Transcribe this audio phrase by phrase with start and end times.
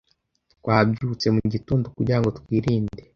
[0.59, 3.01] Twabyutse mugitondo kugirango twirinde